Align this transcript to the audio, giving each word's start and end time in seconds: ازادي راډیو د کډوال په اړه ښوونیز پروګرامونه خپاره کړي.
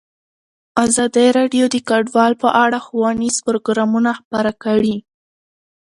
ازادي 0.85 1.27
راډیو 1.37 1.65
د 1.73 1.75
کډوال 1.89 2.33
په 2.43 2.49
اړه 2.63 2.77
ښوونیز 2.85 3.35
پروګرامونه 3.47 4.09
خپاره 4.19 4.51
کړي. 4.63 4.95